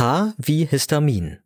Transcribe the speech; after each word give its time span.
H 0.00 0.32
wie 0.38 0.64
Histamin. 0.64 1.40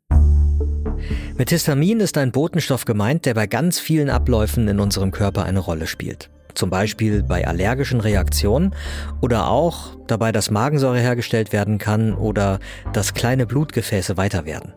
Mit 1.36 1.50
Histamin 1.50 1.98
ist 1.98 2.16
ein 2.16 2.30
Botenstoff 2.30 2.84
gemeint, 2.84 3.26
der 3.26 3.34
bei 3.34 3.48
ganz 3.48 3.80
vielen 3.80 4.08
Abläufen 4.08 4.68
in 4.68 4.78
unserem 4.78 5.10
Körper 5.10 5.42
eine 5.42 5.58
Rolle 5.58 5.88
spielt. 5.88 6.30
Zum 6.54 6.70
Beispiel 6.70 7.24
bei 7.24 7.48
allergischen 7.48 7.98
Reaktionen 7.98 8.72
oder 9.20 9.48
auch 9.48 9.96
dabei, 10.06 10.30
dass 10.30 10.52
Magensäure 10.52 11.00
hergestellt 11.00 11.52
werden 11.52 11.78
kann 11.78 12.14
oder 12.14 12.60
dass 12.92 13.12
kleine 13.12 13.44
Blutgefäße 13.44 14.16
weiter 14.16 14.46
werden. 14.46 14.72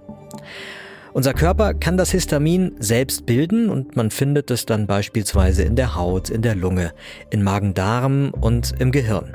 Unser 1.13 1.35
Körper 1.35 1.75
kann 1.75 1.97
das 1.97 2.09
Histamin 2.09 2.73
selbst 2.79 3.27
bilden 3.27 3.69
und 3.69 3.95
man 3.95 4.09
findet 4.09 4.49
es 4.49 4.65
dann 4.65 4.87
beispielsweise 4.87 5.61
in 5.61 5.75
der 5.75 5.93
Haut, 5.93 6.31
in 6.31 6.41
der 6.41 6.55
Lunge, 6.55 6.93
in 7.29 7.43
Magen-Darm 7.43 8.31
und 8.41 8.73
im 8.79 8.91
Gehirn. 8.91 9.33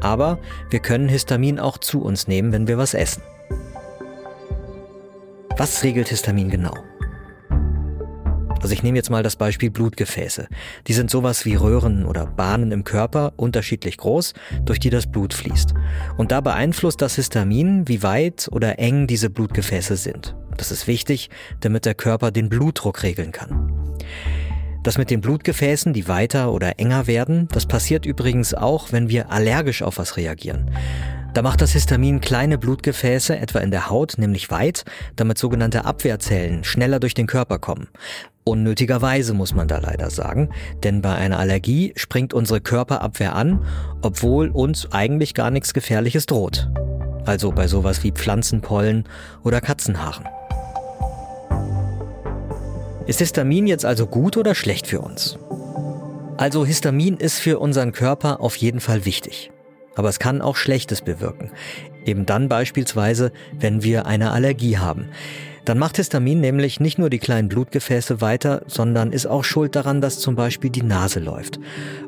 Aber 0.00 0.40
wir 0.68 0.80
können 0.80 1.08
Histamin 1.08 1.60
auch 1.60 1.78
zu 1.78 2.02
uns 2.02 2.26
nehmen, 2.26 2.50
wenn 2.50 2.66
wir 2.66 2.76
was 2.76 2.94
essen. 2.94 3.22
Was 5.56 5.84
regelt 5.84 6.08
Histamin 6.08 6.50
genau? 6.50 6.74
Also 8.60 8.72
ich 8.72 8.82
nehme 8.82 8.96
jetzt 8.96 9.10
mal 9.10 9.22
das 9.22 9.36
Beispiel 9.36 9.70
Blutgefäße. 9.70 10.48
Die 10.88 10.92
sind 10.94 11.10
sowas 11.10 11.44
wie 11.44 11.54
Röhren 11.54 12.06
oder 12.06 12.26
Bahnen 12.26 12.72
im 12.72 12.82
Körper, 12.82 13.34
unterschiedlich 13.36 13.98
groß, 13.98 14.32
durch 14.64 14.80
die 14.80 14.90
das 14.90 15.06
Blut 15.06 15.32
fließt. 15.32 15.74
Und 16.16 16.32
da 16.32 16.40
beeinflusst 16.40 17.02
das 17.02 17.14
Histamin, 17.14 17.86
wie 17.86 18.02
weit 18.02 18.48
oder 18.50 18.80
eng 18.80 19.06
diese 19.06 19.30
Blutgefäße 19.30 19.96
sind. 19.96 20.34
Das 20.56 20.72
ist 20.72 20.88
wichtig, 20.88 21.30
damit 21.60 21.84
der 21.84 21.94
Körper 21.94 22.32
den 22.32 22.48
Blutdruck 22.48 23.04
regeln 23.04 23.30
kann. 23.30 23.94
Das 24.82 24.98
mit 24.98 25.10
den 25.10 25.20
Blutgefäßen, 25.20 25.92
die 25.92 26.08
weiter 26.08 26.52
oder 26.52 26.80
enger 26.80 27.06
werden, 27.06 27.46
das 27.52 27.66
passiert 27.66 28.06
übrigens 28.06 28.54
auch, 28.54 28.90
wenn 28.90 29.08
wir 29.08 29.30
allergisch 29.30 29.82
auf 29.82 29.98
was 29.98 30.16
reagieren. 30.16 30.70
Da 31.34 31.42
macht 31.42 31.60
das 31.60 31.72
Histamin 31.72 32.20
kleine 32.20 32.58
Blutgefäße, 32.58 33.36
etwa 33.36 33.58
in 33.58 33.72
der 33.72 33.90
Haut, 33.90 34.14
nämlich 34.18 34.52
weit, 34.52 34.84
damit 35.16 35.36
sogenannte 35.36 35.84
Abwehrzellen 35.84 36.62
schneller 36.62 37.00
durch 37.00 37.14
den 37.14 37.26
Körper 37.26 37.58
kommen. 37.58 37.88
Unnötigerweise 38.44 39.34
muss 39.34 39.52
man 39.52 39.66
da 39.66 39.78
leider 39.78 40.10
sagen, 40.10 40.50
denn 40.84 41.02
bei 41.02 41.12
einer 41.12 41.40
Allergie 41.40 41.92
springt 41.96 42.34
unsere 42.34 42.60
Körperabwehr 42.60 43.34
an, 43.34 43.64
obwohl 44.00 44.48
uns 44.50 44.92
eigentlich 44.92 45.34
gar 45.34 45.50
nichts 45.50 45.74
Gefährliches 45.74 46.26
droht. 46.26 46.70
Also 47.24 47.50
bei 47.50 47.66
sowas 47.66 48.04
wie 48.04 48.12
Pflanzenpollen 48.12 49.04
oder 49.42 49.60
Katzenhaaren. 49.60 50.28
Ist 53.06 53.18
Histamin 53.18 53.66
jetzt 53.66 53.84
also 53.84 54.06
gut 54.06 54.36
oder 54.36 54.54
schlecht 54.54 54.86
für 54.86 55.00
uns? 55.00 55.36
Also 56.36 56.64
Histamin 56.64 57.16
ist 57.16 57.40
für 57.40 57.58
unseren 57.58 57.90
Körper 57.90 58.40
auf 58.40 58.54
jeden 58.54 58.80
Fall 58.80 59.04
wichtig. 59.04 59.50
Aber 59.94 60.08
es 60.08 60.18
kann 60.18 60.40
auch 60.40 60.56
Schlechtes 60.56 61.02
bewirken. 61.02 61.50
Eben 62.04 62.26
dann 62.26 62.48
beispielsweise, 62.48 63.32
wenn 63.58 63.82
wir 63.82 64.06
eine 64.06 64.32
Allergie 64.32 64.78
haben. 64.78 65.08
Dann 65.64 65.78
macht 65.78 65.96
Histamin 65.96 66.40
nämlich 66.40 66.78
nicht 66.78 66.98
nur 66.98 67.08
die 67.08 67.18
kleinen 67.18 67.48
Blutgefäße 67.48 68.20
weiter, 68.20 68.62
sondern 68.66 69.12
ist 69.12 69.26
auch 69.26 69.44
schuld 69.44 69.74
daran, 69.74 70.02
dass 70.02 70.18
zum 70.18 70.36
Beispiel 70.36 70.68
die 70.68 70.82
Nase 70.82 71.20
läuft. 71.20 71.58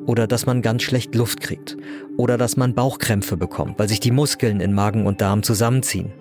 Oder 0.05 0.27
dass 0.27 0.45
man 0.45 0.61
ganz 0.61 0.83
schlecht 0.83 1.15
Luft 1.15 1.41
kriegt. 1.41 1.77
Oder 2.19 2.37
dass 2.37 2.57
man 2.57 2.75
Bauchkrämpfe 2.75 3.39
bekommt, 3.39 3.79
weil 3.79 3.89
sich 3.89 4.01
die 4.01 4.11
Muskeln 4.11 4.61
in 4.61 4.75
Magen 4.75 5.07
und 5.07 5.23
Darm 5.23 5.43
zusammenziehen. 5.43 6.13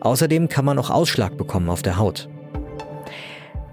Außerdem 0.00 0.48
kann 0.48 0.66
man 0.66 0.78
auch 0.78 0.90
Ausschlag 0.90 1.38
bekommen 1.38 1.70
auf 1.70 1.82
der 1.82 1.96
Haut. 1.96 2.28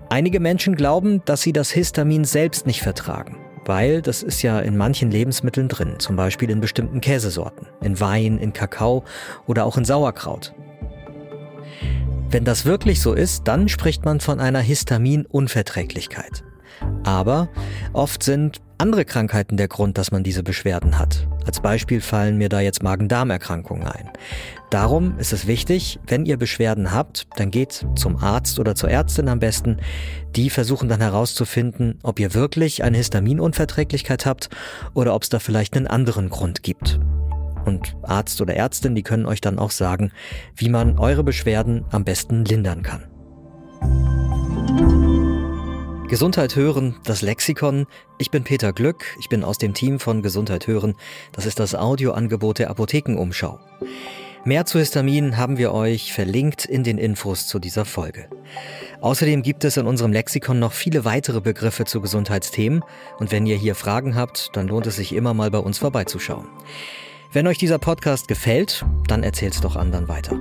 Einige 0.10 0.40
Menschen 0.40 0.76
glauben, 0.76 1.22
dass 1.26 1.42
sie 1.42 1.52
das 1.52 1.72
Histamin 1.72 2.24
selbst 2.24 2.66
nicht 2.66 2.82
vertragen 2.82 3.45
weil 3.66 4.02
das 4.02 4.24
ist 4.24 4.42
ja 4.42 4.60
in 4.60 4.78
manchen 4.78 5.12
Lebensmitteln 5.12 5.68
drin, 5.68 5.96
zum 6.00 6.16
Beispiel 6.16 6.50
in 6.50 6.62
bestimmten 6.62 7.02
Käsesorten, 7.02 7.68
in 7.82 8.00
Wein, 8.00 8.38
in 8.38 8.54
Kakao 8.54 9.04
oder 9.48 9.66
auch 9.66 9.78
in 9.78 9.86
Sauerkraut. 9.86 10.54
Wenn 12.30 12.44
das 12.44 12.66
wirklich 12.66 13.02
so 13.02 13.14
ist, 13.14 13.48
dann 13.48 13.70
spricht 13.70 14.06
man 14.06 14.20
von 14.20 14.40
einer 14.40 14.60
Histaminunverträglichkeit. 14.60 16.44
Aber 17.04 17.50
oft 17.94 18.24
sind 18.24 18.62
andere 18.78 19.06
Krankheiten 19.06 19.58
der 19.58 19.68
Grund, 19.68 19.98
dass 19.98 20.12
man 20.12 20.24
diese 20.24 20.44
Beschwerden 20.44 21.00
hat. 21.00 21.28
Als 21.46 21.62
Beispiel 21.62 22.02
fallen 22.02 22.38
mir 22.38 22.50
da 22.50 22.60
jetzt 22.60 22.84
Magen-Darm-Erkrankungen 22.84 23.88
ein. 23.88 24.10
Darum 24.70 25.18
ist 25.18 25.32
es 25.32 25.48
wichtig, 25.48 26.00
wenn 26.08 26.26
ihr 26.26 26.38
Beschwerden 26.38 26.92
habt, 26.92 27.28
dann 27.38 27.52
geht 27.52 27.86
zum 27.96 28.18
Arzt 28.18 28.60
oder 28.60 28.76
zur 28.76 28.90
Ärztin 28.90 29.30
am 29.30 29.40
besten. 29.40 29.78
Die 30.36 30.50
versuchen 30.50 30.90
dann 30.90 31.00
herauszufinden, 31.00 32.00
ob 32.04 32.20
ihr 32.20 32.34
wirklich 32.34 32.84
eine 32.84 32.98
Histaminunverträglichkeit 32.98 34.26
habt 34.26 34.50
oder 34.94 35.16
ob 35.16 35.24
es 35.24 35.30
da 35.30 35.40
vielleicht 35.40 35.78
einen 35.78 35.88
anderen 35.88 36.30
Grund 36.30 36.64
gibt. 36.64 37.00
Und 37.66 37.96
Arzt 38.04 38.42
oder 38.42 38.56
Ärztin, 38.56 38.96
die 38.96 39.04
können 39.04 39.26
euch 39.26 39.42
dann 39.42 39.58
auch 39.58 39.72
sagen, 39.72 40.12
wie 40.56 40.70
man 40.70 41.00
eure 41.00 41.24
Beschwerden 41.24 41.86
am 41.92 42.04
besten 42.04 42.46
lindern 42.46 42.84
kann. 42.84 43.06
Gesundheit 46.16 46.56
hören, 46.56 46.96
das 47.04 47.22
Lexikon. 47.22 47.88
Ich 48.18 48.32
bin 48.32 48.46
Peter 48.46 48.72
Glück, 48.72 49.04
ich 49.20 49.28
bin 49.28 49.44
aus 49.44 49.58
dem 49.58 49.74
Team 49.74 50.00
von 50.00 50.22
Gesundheit 50.22 50.66
hören. 50.66 50.96
Das 51.34 51.46
ist 51.46 51.60
das 51.60 51.76
Audioangebot 51.76 52.60
der 52.60 52.70
Apothekenumschau. 52.70 53.60
Mehr 54.46 54.66
zu 54.66 54.80
Histamin 54.80 55.36
haben 55.36 55.58
wir 55.58 55.74
euch 55.74 56.14
verlinkt 56.14 56.64
in 56.64 56.86
den 56.86 57.00
Infos 57.00 57.48
zu 57.48 57.60
dieser 57.60 57.84
Folge. 57.84 58.30
Außerdem 59.02 59.42
gibt 59.42 59.66
es 59.66 59.76
in 59.76 59.88
unserem 59.88 60.14
Lexikon 60.14 60.58
noch 60.58 60.72
viele 60.72 61.04
weitere 61.04 61.42
Begriffe 61.42 61.84
zu 61.84 62.00
Gesundheitsthemen 62.00 62.82
und 63.20 63.34
wenn 63.34 63.46
ihr 63.46 63.58
hier 63.58 63.76
Fragen 63.76 64.16
habt, 64.16 64.52
dann 64.54 64.70
lohnt 64.70 64.88
es 64.88 64.96
sich 64.96 65.14
immer 65.14 65.34
mal 65.34 65.52
bei 65.52 65.60
uns 65.60 65.80
vorbeizuschauen. 65.80 66.48
Wenn 67.34 67.46
euch 67.46 67.58
dieser 67.58 67.78
Podcast 67.78 68.30
gefällt, 68.30 68.86
dann 69.10 69.22
erzählt's 69.22 69.60
doch 69.60 69.76
anderen 69.76 70.08
weiter. 70.08 70.40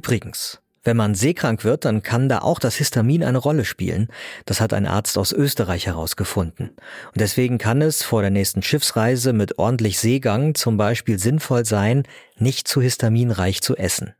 Übrigens, 0.00 0.62
wenn 0.82 0.96
man 0.96 1.14
seekrank 1.14 1.62
wird, 1.62 1.84
dann 1.84 2.02
kann 2.02 2.30
da 2.30 2.38
auch 2.38 2.58
das 2.58 2.76
Histamin 2.76 3.22
eine 3.22 3.36
Rolle 3.36 3.66
spielen. 3.66 4.08
Das 4.46 4.62
hat 4.62 4.72
ein 4.72 4.86
Arzt 4.86 5.18
aus 5.18 5.30
Österreich 5.30 5.84
herausgefunden. 5.84 6.70
Und 6.70 7.20
deswegen 7.20 7.58
kann 7.58 7.82
es 7.82 8.02
vor 8.02 8.22
der 8.22 8.30
nächsten 8.30 8.62
Schiffsreise 8.62 9.34
mit 9.34 9.58
ordentlich 9.58 9.98
Seegang 9.98 10.54
zum 10.54 10.78
Beispiel 10.78 11.18
sinnvoll 11.18 11.66
sein, 11.66 12.04
nicht 12.38 12.66
zu 12.66 12.80
histaminreich 12.80 13.60
zu 13.60 13.76
essen. 13.76 14.14